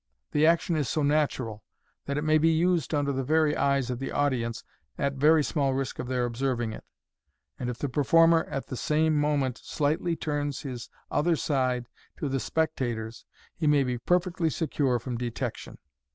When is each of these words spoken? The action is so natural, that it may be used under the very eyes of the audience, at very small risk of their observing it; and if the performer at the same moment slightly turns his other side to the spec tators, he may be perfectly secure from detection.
The 0.31 0.47
action 0.47 0.75
is 0.75 0.89
so 0.89 1.03
natural, 1.03 1.61
that 2.07 2.17
it 2.17 2.23
may 2.23 2.39
be 2.39 2.49
used 2.49 2.91
under 2.91 3.11
the 3.11 3.23
very 3.23 3.55
eyes 3.55 3.91
of 3.91 3.99
the 3.99 4.11
audience, 4.11 4.63
at 4.97 5.13
very 5.13 5.43
small 5.43 5.75
risk 5.75 5.99
of 5.99 6.07
their 6.07 6.25
observing 6.25 6.73
it; 6.73 6.83
and 7.59 7.69
if 7.69 7.77
the 7.77 7.87
performer 7.87 8.45
at 8.45 8.65
the 8.65 8.75
same 8.75 9.15
moment 9.15 9.59
slightly 9.59 10.15
turns 10.15 10.61
his 10.61 10.89
other 11.11 11.35
side 11.35 11.87
to 12.17 12.27
the 12.29 12.39
spec 12.39 12.75
tators, 12.75 13.25
he 13.55 13.67
may 13.67 13.83
be 13.83 13.99
perfectly 13.99 14.49
secure 14.49 14.97
from 14.97 15.19
detection. 15.19 15.77